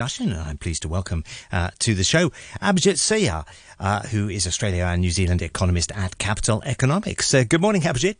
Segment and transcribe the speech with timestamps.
[0.00, 0.32] discussion.
[0.32, 2.30] I'm pleased to welcome uh, to the show
[2.62, 3.44] Abhijit Surya,
[3.78, 7.34] uh, who is Australia and New Zealand economist at Capital Economics.
[7.34, 8.16] Uh, good morning, Abhijit.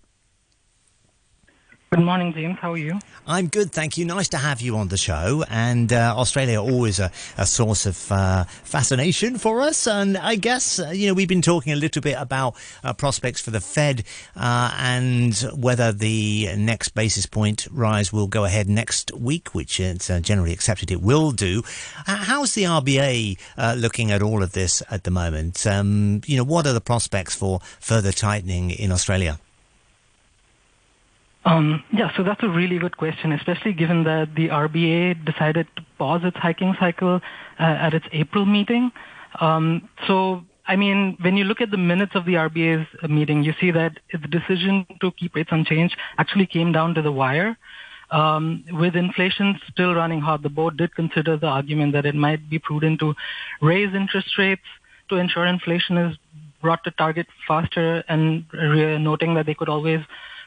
[1.93, 2.57] Good morning, James.
[2.61, 3.01] How are you?
[3.27, 4.05] I'm good, thank you.
[4.05, 5.43] Nice to have you on the show.
[5.51, 9.89] And uh, Australia always a, a source of uh, fascination for us.
[9.89, 13.41] And I guess uh, you know we've been talking a little bit about uh, prospects
[13.41, 14.05] for the Fed
[14.37, 20.09] uh, and whether the next basis point rise will go ahead next week, which it's
[20.09, 21.65] uh, generally accepted it will do.
[22.07, 23.37] how's the RBA
[23.77, 25.67] looking at all of this at the moment?
[25.67, 29.41] Um, you know, what are the prospects for further tightening in Australia?
[31.45, 35.83] Um, yeah, so that's a really good question, especially given that the RBA decided to
[35.99, 37.21] pause its hiking cycle
[37.59, 38.93] uh, at its April meeting.
[39.41, 43.55] Um, so, I mean, when you look at the minutes of the RBA's meeting, you
[43.59, 47.57] see that the decision to keep rates unchanged actually came down to the wire.
[48.11, 52.51] Um, with inflation still running hot, the board did consider the argument that it might
[52.51, 53.15] be prudent to
[53.63, 54.63] raise interest rates
[55.09, 56.17] to ensure inflation is
[56.61, 60.01] brought to target faster and noting that they could always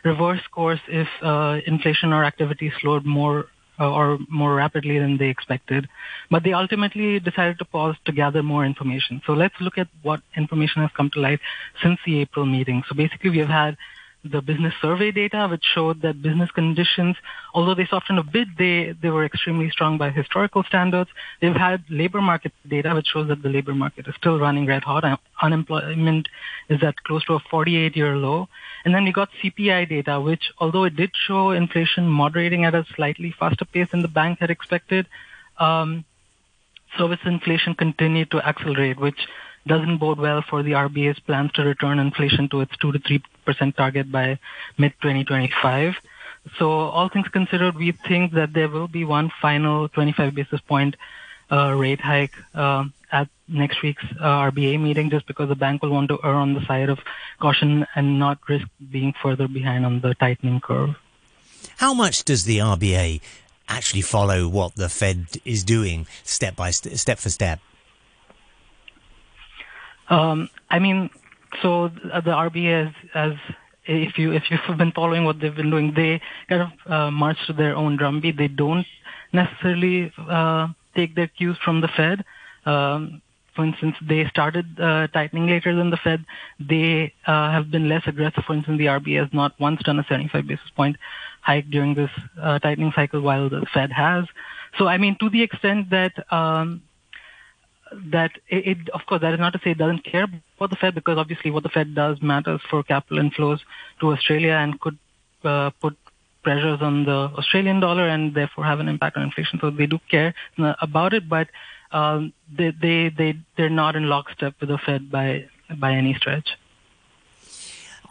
[0.04, 3.48] reverse course if uh, inflation or activity slowed more
[3.80, 5.90] uh, or more rapidly than they expected.
[6.30, 9.22] But they ultimately decided to pause to gather more information.
[9.26, 11.40] So let's look at what information has come to light
[11.82, 12.84] since the April meeting.
[12.88, 13.78] So basically, we have had
[14.24, 17.16] the business survey data, which showed that business conditions,
[17.54, 21.10] although they softened a bit, they, they were extremely strong by historical standards.
[21.42, 24.84] They've had labor market data, which shows that the labor market is still running red
[24.84, 25.04] hot.
[25.42, 26.30] Unemployment
[26.70, 28.48] is at close to a 48 year low.
[28.86, 32.86] And then we got CPI data, which although it did show inflation moderating at a
[32.96, 35.06] slightly faster pace than the bank had expected,
[35.60, 36.06] um,
[36.98, 39.28] service inflation continued to accelerate, which
[39.68, 43.22] doesn't bode well for the RBA's plans to return inflation to its 2 to 3%
[43.75, 44.39] target by
[44.77, 45.95] mid-2025.
[46.58, 50.95] So all things considered, we think that there will be one final 25 basis point
[51.52, 55.91] uh, rate hike uh, at next week's uh, RBA meeting just because the bank will
[55.91, 56.99] want to err on the side of
[57.39, 60.95] caution and not risk being further behind on the tightening curve.
[61.77, 63.21] How much does the RBA
[63.70, 67.59] actually follow what the Fed is doing step by st- step for step?
[70.09, 71.09] Um, I mean,
[71.61, 73.33] so the RBA, as, as
[73.86, 77.37] if you if you've been following what they've been doing, they kind of uh, march
[77.47, 78.37] to their own drumbeat.
[78.37, 78.86] They don't
[79.31, 82.23] necessarily uh, take their cues from the Fed.
[82.65, 83.21] Um,
[83.55, 86.25] for instance, they started uh, tightening later than the Fed.
[86.59, 88.43] They uh, have been less aggressive.
[88.45, 90.97] For instance, the RBA has not once done a 75 basis point
[91.41, 92.09] hike during this
[92.41, 94.25] uh, tightening cycle, while the Fed has.
[94.80, 96.81] So, I mean, to the extent that um,
[98.11, 100.23] that it, it, of course, that is not to say it doesn't care
[100.58, 103.59] about the Fed because obviously what the Fed does matters for capital inflows
[103.99, 104.98] to Australia and could
[105.43, 105.98] uh, put
[106.43, 109.59] pressures on the Australian dollar and therefore have an impact on inflation.
[109.59, 111.48] So they do care uh, about it, but
[111.92, 115.45] um, they they they they're not in lockstep with the Fed by
[115.80, 116.49] by any stretch.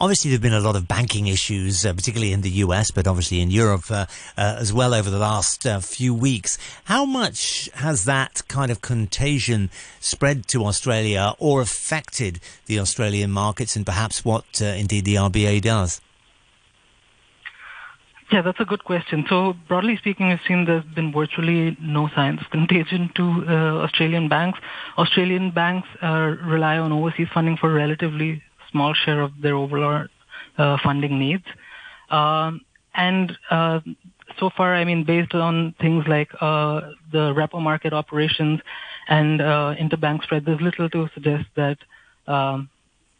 [0.03, 3.07] Obviously, there have been a lot of banking issues, uh, particularly in the US, but
[3.07, 4.05] obviously in Europe uh,
[4.37, 6.57] uh, as well over the last uh, few weeks.
[6.83, 9.69] How much has that kind of contagion
[10.01, 15.61] spread to Australia or affected the Australian markets and perhaps what uh, indeed the RBA
[15.61, 16.01] does?
[18.29, 19.25] Yeah, that's a good question.
[19.29, 23.53] So broadly speaking, we've seen there's been virtually no signs of contagion to uh,
[23.85, 24.59] Australian banks.
[24.97, 30.07] Australian banks uh, rely on overseas funding for relatively small share of their overall
[30.57, 31.45] uh, funding needs.
[32.09, 32.61] Um,
[32.93, 33.79] and uh,
[34.39, 38.59] so far, I mean, based on things like uh, the repo market operations
[39.07, 41.77] and interbank spread, there's little to suggest that
[42.27, 42.69] um,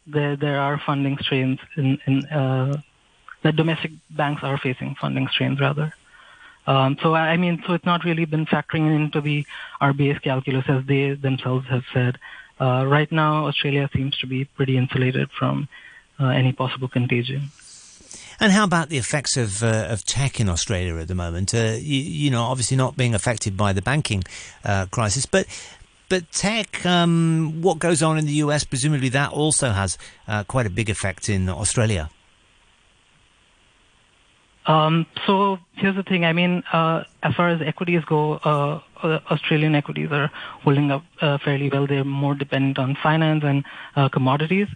[0.06, 1.98] there there are funding strains in,
[3.44, 5.94] that domestic banks are facing funding strains rather.
[6.66, 9.44] Um, so I mean, so it's not really been factoring into the
[9.82, 12.18] RBA's calculus as they themselves have said.
[12.60, 15.68] Uh, right now, Australia seems to be pretty insulated from
[16.20, 17.50] uh, any possible contagion.
[18.40, 21.54] And how about the effects of uh, of tech in Australia at the moment?
[21.54, 24.24] Uh, you, you, know, obviously not being affected by the banking
[24.64, 25.46] uh, crisis, but
[26.08, 29.98] but tech, um, what goes on in the US, presumably that also has
[30.28, 32.10] uh, quite a big effect in Australia.
[34.66, 36.24] Um, so here's the thing.
[36.24, 38.34] I mean, uh, as far as equities go,
[39.04, 40.30] Australian equities are
[40.62, 41.86] holding up uh, fairly well.
[41.86, 43.64] They're more dependent on finance and
[43.96, 44.68] uh, commodities.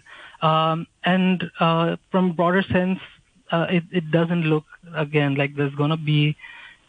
[0.43, 3.01] Um, and uh, from broader sense,
[3.53, 4.65] it, it, doesn't look
[4.95, 6.37] again like there's going to be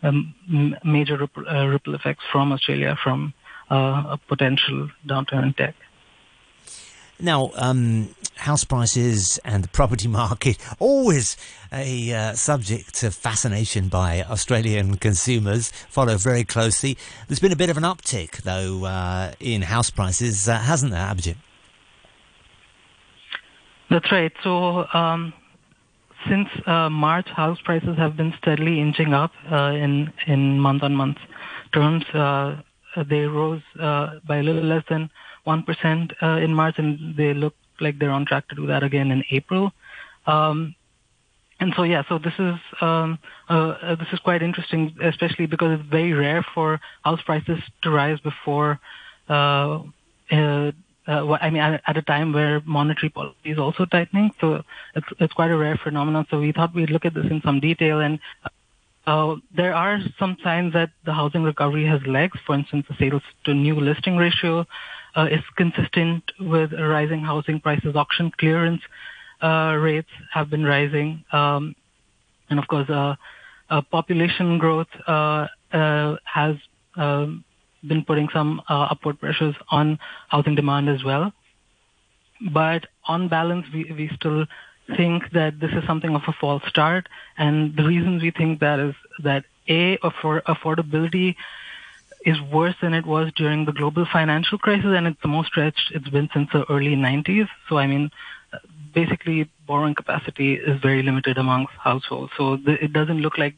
[0.04, 0.36] um,
[0.84, 3.34] major ripple, ripple, effects from Australia from
[3.70, 5.76] a potential downturn in tech.
[7.20, 8.10] Now, um,
[8.50, 11.38] house prices and the property market always
[11.72, 15.70] a uh, subject of fascination by Australian consumers.
[15.98, 16.98] Follow very closely.
[17.28, 21.08] There's been a bit of an uptick though uh, in house prices, uh, hasn't there,
[21.12, 21.36] Abhijit?
[23.92, 24.34] That's right.
[24.44, 25.32] So um,
[26.28, 31.20] since uh, March, house prices have been steadily inching up uh, in in month-on-month
[31.72, 32.04] terms.
[32.16, 32.62] Uh,
[33.12, 35.12] they rose by a little less than
[35.44, 38.84] one percent uh, in March, and they look like they're on track to do that
[38.84, 39.72] again in April.
[40.26, 40.76] Um,
[41.60, 45.90] and so yeah, so this is um, uh, this is quite interesting, especially because it's
[45.90, 48.80] very rare for house prices to rise before
[51.10, 54.32] uh, I mean, at, at, a time where monetary policy is also tightening.
[54.40, 54.62] So
[54.96, 56.28] it's, it's quite a rare phenomenon.
[56.30, 58.00] So we thought we'd look at this in some detail.
[58.00, 58.20] And
[59.08, 62.38] uh, there are some signs that the housing recovery has legs.
[62.46, 64.66] For instance, the sales to new listing ratio uh,
[65.26, 67.96] is consistent with rising housing prices.
[67.96, 68.82] Auction clearance
[69.42, 71.24] uh, rates have been rising.
[71.32, 71.76] Um,
[72.50, 73.16] and of course, uh,
[73.70, 76.56] uh, population growth has
[76.96, 77.44] um,
[77.88, 81.32] been putting some uh, upward pressures on housing demand as well.
[82.54, 84.46] But on balance, we, we still
[84.96, 87.08] think that this is something of a false start.
[87.38, 91.36] And the reasons we think that is that A, for affordability
[92.30, 95.92] is worse than it was during the global financial crisis, and it's the most stretched
[95.96, 97.48] it's been since the early 90s.
[97.68, 98.12] So, I mean,
[98.94, 102.32] basically, borrowing capacity is very limited amongst households.
[102.38, 103.56] So, it doesn't look like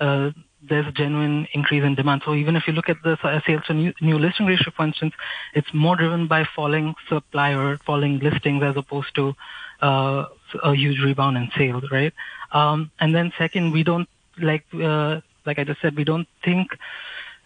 [0.00, 0.30] uh,
[0.68, 2.22] there's a genuine increase in demand.
[2.24, 3.16] So even if you look at the
[3.46, 5.14] sales to new, new listing ratio, for instance,
[5.54, 9.34] it's more driven by falling supply or falling listings as opposed to
[9.80, 10.26] uh,
[10.62, 12.12] a huge rebound in sales, right?
[12.52, 14.08] Um, and then second, we don't
[14.38, 16.76] like uh, like I just said, we don't think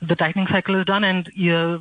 [0.09, 1.05] the tightening cycle is done.
[1.05, 1.31] And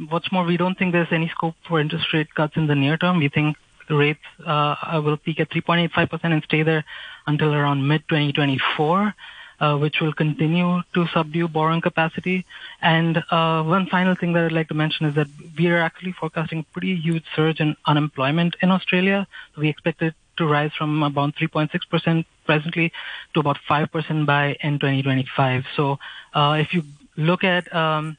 [0.10, 2.98] what's more, we don't think there's any scope for interest rate cuts in the near
[2.98, 3.20] term.
[3.20, 3.58] We think
[3.90, 6.86] rates uh, will peak at 3.85% and stay there
[7.28, 9.14] until around mid 2024
[9.60, 12.46] uh, which will continue to subdue borrowing capacity.
[12.82, 15.28] And uh, one final thing that I'd like to mention is that
[15.58, 19.28] we are actually forecasting a pretty huge surge in unemployment in Australia.
[19.58, 22.92] We expect it to rise from about 3.6% presently
[23.34, 25.64] to about 5% by end 2025.
[25.76, 26.00] So
[26.34, 26.84] uh, if you
[27.18, 28.18] look at um,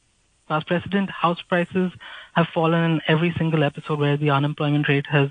[0.48, 1.92] past precedent, house prices
[2.34, 5.30] have fallen in every single episode where the unemployment rate has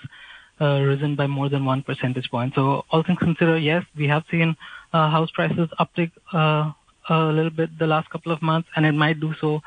[0.61, 2.53] uh, risen by more than one percentage point.
[2.55, 4.55] So all things considered, yes, we have seen
[4.91, 6.71] uh, house prices uptick uh,
[7.09, 9.61] a little bit the last couple of months, and it might do so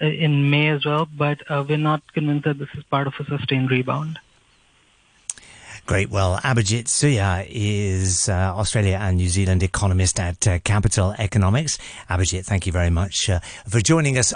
[0.00, 1.06] uh, in May as well.
[1.06, 4.18] But uh, we're not convinced that this is part of a sustained rebound.
[5.84, 6.10] Great.
[6.10, 11.76] Well, Abhijit Surya is uh, Australia and New Zealand economist at uh, Capital Economics.
[12.08, 14.30] Abhijit, thank you very much uh, for joining us